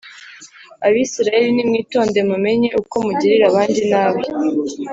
[0.87, 4.23] Abisirayeli nimwitonde mumenye uko mugirira abandi nabi